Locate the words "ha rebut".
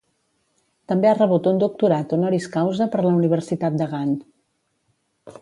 1.09-1.49